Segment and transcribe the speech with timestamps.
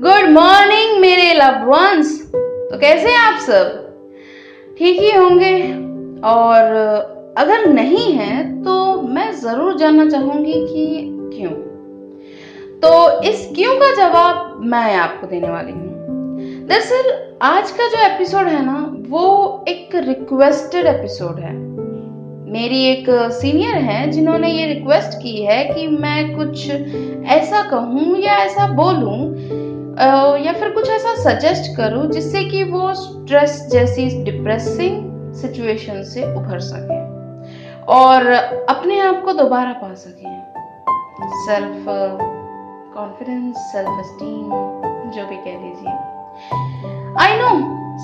[0.00, 3.96] Good morning मेरे love ones तो कैसे हैं आप सब?
[4.78, 5.62] ठीक ही होंगे?
[6.28, 6.62] और,
[7.38, 11.50] अगर नहीं है तो मैं ज़रूर जानना चाहूँगी कि क्यों?
[12.80, 15.88] तो इस क्यों का जवाब मैं आपको देने वाली हूँ।
[16.66, 21.56] दरअसल, आज का जो एपिसोड है ना, वो एक रिक्वेस्टेड एपिसोड है।
[22.52, 26.70] मेरी एक सीनियर है, जिन्होंने ये रिक्वेस्ट की है कि मैं कुछ
[27.30, 29.48] ऐसा कहूँ या ऐसा बोलूँ
[30.00, 36.58] या फिर कुछ ऐसा सजेस्ट करूँ जिससे कि वो स्ट्रेस जैसी डिप्रेसिंग सिचुएशन से उभर
[36.58, 36.98] सके
[37.84, 38.26] और
[38.68, 40.36] अपने आप को दोबारा पा सके।
[41.46, 41.84] सेल्फ
[42.94, 44.50] कॉन्फिडेंस सेल्फ स्टीम
[45.10, 45.92] जो भी कह लीजिए।
[47.20, 47.50] I know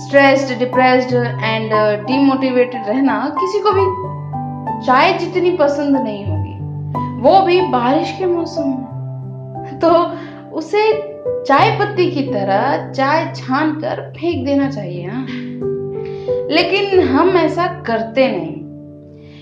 [0.00, 1.72] stressed depressed and
[2.06, 3.86] demotivated रहना किसी को भी
[4.86, 6.54] चाय जितनी पसंद नहीं होगी,
[7.20, 9.90] वो भी बारिश के मौसम में। तो
[10.54, 11.14] उसे
[11.46, 15.26] चाय पत्ती की तरह चाय छान कर फेंक देना चाहिए ना।
[16.54, 18.64] लेकिन हम ऐसा करते नहीं।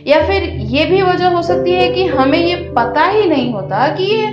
[0.06, 3.88] या फिर ये भी वजह हो सकती है कि हमें ये पता ही नहीं होता
[3.88, 4.26] कि ये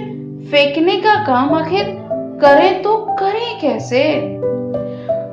[0.51, 1.83] फेंकने का काम आखिर
[2.41, 4.21] करें तो करें कैसे?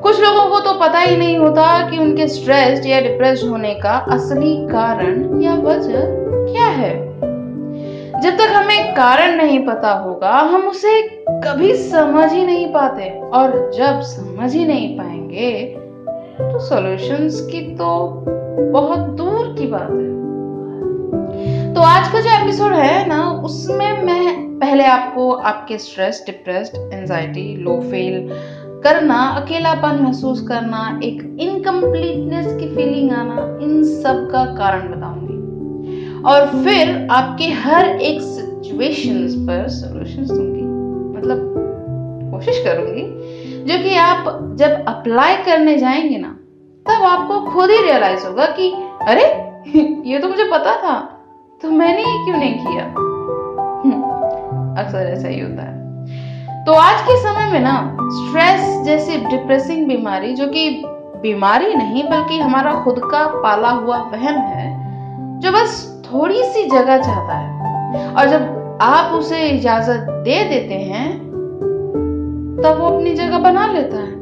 [0.03, 3.91] कुछ लोगों को तो पता ही नहीं होता कि उनके स्ट्रेस या डिप्रेस होने का
[3.91, 6.01] असली कारण या वजह
[6.53, 6.93] क्या है।
[8.17, 11.01] जब तक हमें कारण नहीं पता होगा, हम उसे
[11.45, 15.51] कभी समझ ही नहीं पाते। और जब समझ ही नहीं पाएँगे
[16.39, 17.89] तो सॉल्यूशंस की तो
[18.73, 24.85] बहुत दूर की बात है। तो आज का जो एपिसोड है ना, उसमें मैं पहले
[24.85, 28.29] आपको आपके stress depressed anxiety low feel
[28.85, 35.26] करना, अकेलापन महसूस करना, एक इनकम्प्लीटनेस की फीलिंग आना, इन सब का कारण बताऊँगी।
[36.27, 40.63] और फिर आपके हर एक सिचुएशंस पर सॉल्यूशंस दूँगी।
[41.19, 41.55] मतलब
[42.35, 43.03] कोशिश करूँगी,
[43.65, 44.25] जो कि आप
[44.59, 46.39] जब अप्लाई करने जाएँगे ना,
[46.87, 48.73] तब आपको खुद ही रियलाइज़ होगा कि,
[49.09, 49.47] अरे,
[50.11, 51.25] ये तो मुझे पता था
[51.63, 52.85] तो मैंने ये क्यों नहीं किया?
[54.83, 55.77] अक्सर ऐसा ही होता है।
[56.65, 60.83] तो आज के समय में ना स्ट्रेस जैसी डिप्रेसिंग बीमारी, जो कि
[61.23, 64.87] बीमारी नहीं, बल्कि हमारा खुद का पाला हुआ वहम है,
[65.41, 71.19] जो बस थोड़ी सी जगह चाहता है। और जब आप उसे इजाज़त दे देते हैं,
[72.65, 74.15] तब वो अपनी जगह बना लेता है।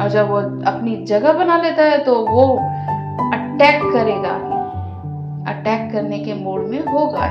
[0.00, 0.36] और जब वो
[0.66, 2.46] अपनी जगह बना लेता है तो वो
[3.32, 4.30] अटैक करेगा
[5.50, 7.26] अटैक करने के मूड में होगा।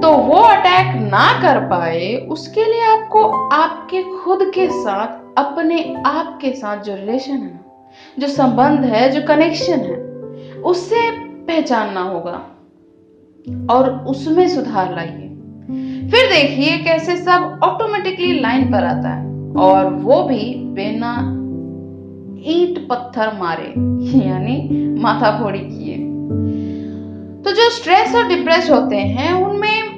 [0.00, 6.38] तो वो अटैक ना कर पाए, उसके लिए आपको आपके खुद के साथ, अपने आप
[6.42, 7.60] के साथ जो रिलेशन है
[8.18, 9.96] जो संबंध है, जो कनेक्शन है,
[10.62, 12.48] उससे पहचानना होगा।
[13.70, 15.28] और उसमें सुधार लाइए।
[16.10, 21.38] फिर देखिए कैसे सब ऑटोमेटिकली लाइन पर आता है। और वो भी बिना
[22.50, 23.68] ईट पत्थर मारे,
[24.28, 25.96] यानी माथा फोड़ी किए।
[27.44, 29.92] तो जो स्ट्रेस और डिप्रेस होते हैं, उनमें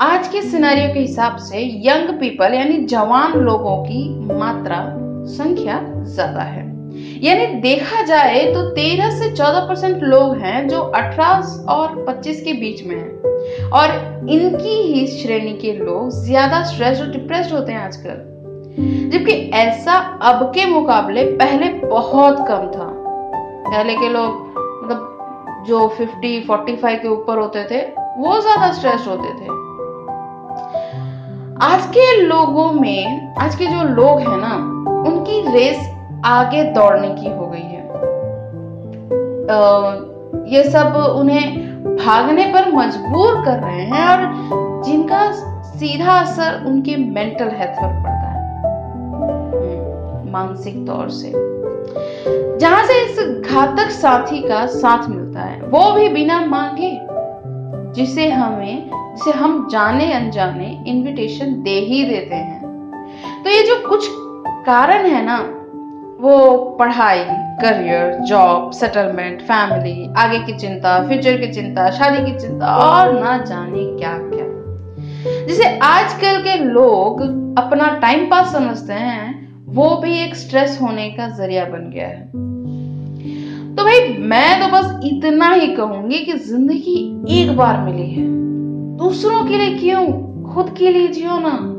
[0.00, 4.84] आज के सिनेरियो के हिसाब से यंग पीपल यानी जवान लोगों की मात्रा,
[5.26, 6.77] संख्या ज़्यादा है।
[7.22, 12.52] यानी देखा जाए तो 13 से 14 परसेंट लोग हैं जो 18 और 25 के
[12.52, 13.90] बीच में हैं। और
[14.30, 18.24] इनकी ही श्रेणी के लोग ज़्यादा स्ट्रेस और डिप्रेस्ड होते हैं आजकल।
[19.12, 19.92] जबकि ऐसा
[20.22, 22.88] अब के मुकाबले पहले बहुत कम था।
[23.70, 24.30] पहले के लोग
[24.84, 27.80] मतलब जो 50 45 के ऊपर होते थे,
[28.18, 29.56] वो ज़्यादा स्ट्रेस होते थे।
[31.64, 34.54] आज के लोगों में, आज के जो लोग हैं ना,
[35.10, 37.88] उनकी रेस आगे दौड़ने की हो गई है।
[39.48, 39.92] आ,
[40.46, 44.48] ये सब उन्हें भागने पर मजबूर कर रहे हैं और
[44.82, 48.58] जिनका सीधा असर उनके मेंटल हेल्थ पर पड़ता है।
[49.52, 51.32] हम्म, मानसिक तौर से।
[52.58, 57.00] जहाँ से इस घातक साथी का साथ मिलता है वो भी बिना मांगे
[57.92, 62.60] जिसे हमें जिसे हम जाने अनजाने इनविटेशन दे ही देते हैं।
[63.44, 64.08] तो ये जो कुछ
[64.66, 65.57] कारण है ना
[66.20, 67.24] वो पढ़ाई
[67.60, 73.36] करियर जॉब सेटलमेंट फैमिली आगे की चिंता फ्यूचर की चिंता, शादी की चिंता, और ना
[73.38, 74.48] जाने क्या क्या
[75.46, 77.20] जिसे आजकल के लोग
[77.58, 82.26] अपना टाइम पास समझते हैं, वो भी एक स्ट्रेस होने का ज़रिया बन गया है।
[83.76, 88.26] तो भाई, मैं तो बस इतना ही कहूँगी कि ज़िंदगी एक बार मिली है।
[88.96, 90.06] दूसरों के लिए क्यों?
[90.54, 91.74] खुद के लिए जियो ना।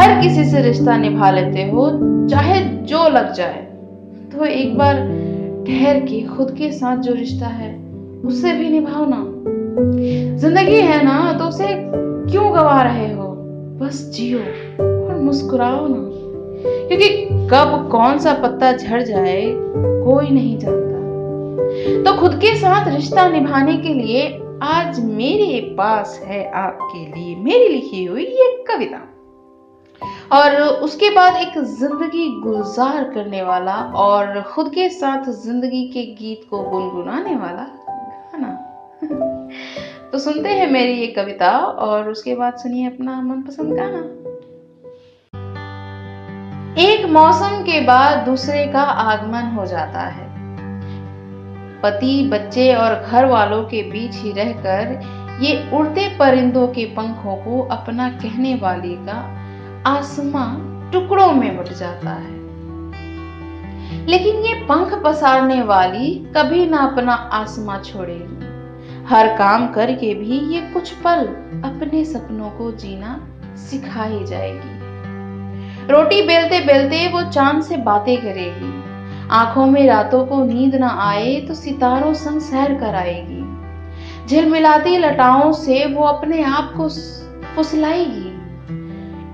[0.00, 1.90] हर किसी से रिश्ता निभा लेते हो,
[2.30, 3.67] चाहे जो लग जाए।
[4.32, 4.94] तो एक बार
[5.66, 7.92] ठहर के खुद के साथ जो रिश्ता है,
[8.24, 9.24] उससे भी निभाओ ना।
[10.36, 11.66] ज़िंदगी है ना तो उसे
[12.30, 13.28] क्यों गवा रहे हो?
[13.80, 14.38] बस जियो
[14.84, 16.04] और मुस्कुराओ ना।
[16.88, 19.44] क्योंकि कब कौन सा पत्ता झड़ जाए,
[20.04, 20.98] कोई नहीं जानता।
[22.02, 27.68] तो खुद के साथ रिश्ता निभाने के लिए आज मेरे पास है आपके लिए मेरी
[27.68, 29.17] लिखी हुई ये कविता।
[30.32, 36.46] और उसके बाद एक ज़िंदगी गुलजार करने वाला और खुद के साथ ज़िंदगी के गीत
[36.50, 37.66] को गुनगुनाने वाला
[38.32, 38.50] गाना।
[40.12, 43.98] तो सुनते हैं मेरी ये कविता और उसके बाद सुनिए अपना मनपसंद गाना।
[46.82, 50.26] एक मौसम के बाद दूसरे का आगमन हो जाता है।
[51.82, 55.00] पति, बच्चे और घर वालों के बीच ही रहकर
[55.42, 59.37] ये उड़ते परिंदों के पंखों को अपना कहने वाले का
[59.88, 60.48] आसमां
[60.90, 62.36] टुकड़ों में बट जाता है।
[64.06, 70.60] लेकिन ये पंख पसारने वाली कभी ना अपना आसमां छोड़ेगी। हर काम करके भी ये
[70.60, 71.26] कुछ पल
[71.64, 74.76] अपने सपनों को जीना सिखाई जाएगी।
[75.92, 78.72] रोटी बेलते बेलते वो चाँद से बातें करेगी।
[79.30, 83.44] आँखों में रातों को नींद ना आए तो सितारों संग सैर कराएगी।
[84.26, 86.88] झिलमिलाती लटाओं से वो अपने आप को
[87.56, 88.27] फुसलाएगी।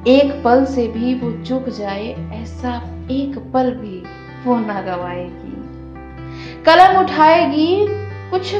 [0.06, 2.76] एक पल से भी वो चुक जाए, ऐसा
[3.10, 4.02] एक पल भी
[4.44, 5.54] वो ना गवाएगी।
[6.62, 7.86] कलम उठाएगी,
[8.30, 8.52] कुछ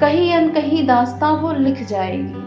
[0.00, 2.44] कहीं अनकही दास्तां वो लिख जाएगी।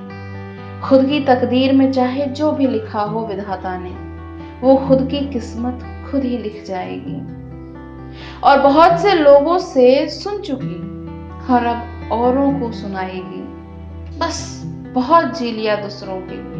[0.82, 3.92] खुद की तकदीर में चाहे जो भी लिखा हो विधाता ने,
[4.62, 7.38] वो खुद की किस्मत खुद ही लिख जाएगी।
[8.44, 10.80] और बहुत से लोगों से सुन चुकी,
[11.54, 13.44] और अब औरों को सुनाएगी।
[14.20, 14.64] बस,
[14.96, 16.57] बहुत जी लिया दूसरों के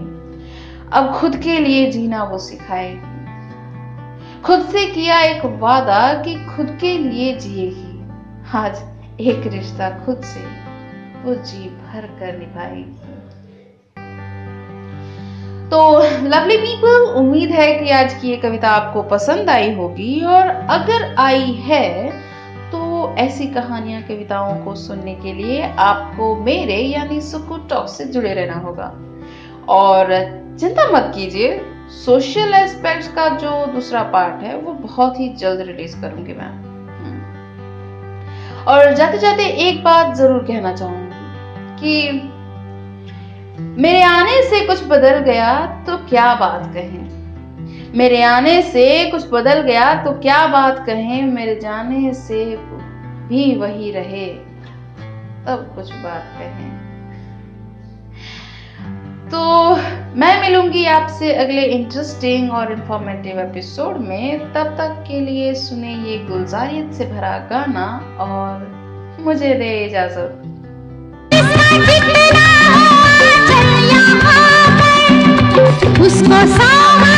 [0.94, 3.16] अब खुद के लिए जीना वो सिखाएगी
[4.42, 8.12] खुद से किया एक वादा कि खुद के लिए जिएगी
[8.58, 8.80] आज
[9.22, 10.40] एक रिश्ता खुद से
[11.24, 13.16] वो जी भर कर निभाएगी।
[15.70, 20.48] तो लवली पीपल उम्मीद है कि आज की ये कविता आपको पसंद आई होगी और
[20.48, 22.10] अगर आई है
[22.72, 28.34] तो ऐसी कहानियाँ कविताओं को सुनने के लिए आपको मेरे यानी सुकू टॉक से जुड़े
[28.34, 28.94] रहना होगा।
[29.70, 35.62] और चिंता मत कीजिए। सोशल एस्पेक्ट्स का जो दूसरा पार्ट है, वो बहुत ही जल्द
[35.62, 36.50] रिलीज़ करूँगी मैं।
[36.98, 41.12] हम्म। और जाते जाते एक बात ज़रूर कहना चाहूँगी
[41.80, 42.12] कि
[43.82, 47.18] मेरे आने से कुछ बदल गया तो क्या बात कहें?
[47.96, 51.24] मेरे आने से कुछ बदल गया तो क्या बात कहें?
[51.24, 52.46] मेरे जाने से
[53.28, 54.26] भी वही रहे।
[55.46, 56.87] तब कुछ बात कहें।
[59.32, 59.40] तो
[60.20, 66.18] मैं मिलूँगी आपसे अगले इंटरेस्टिंग और इन्फॉर्मेटिव एपिसोड में। तब तक के लिए सुने ये
[66.30, 67.88] गुलजारियत से भरा गाना
[68.20, 70.44] और मुझे दे इजाज़त।
[76.02, 77.17] उसको सावा